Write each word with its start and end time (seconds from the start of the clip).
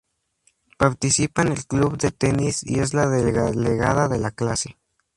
Participa 0.79 1.43
en 1.43 1.49
el 1.51 1.67
club 1.67 1.95
de 1.95 2.09
tenis 2.09 2.61
y 2.63 2.79
es 2.79 2.95
la 2.95 3.07
delegada 3.07 4.07
de 4.07 4.17
la 4.17 4.31
clase. 4.31 4.79